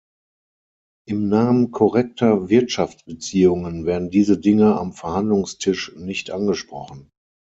[1.07, 7.11] Im Namen korrekter Wirtschaftsbeziehungen werden diese Dinge am Verhandlungstisch nicht angesprochen.